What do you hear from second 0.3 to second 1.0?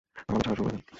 ছাড়াই শুরু করে দেন।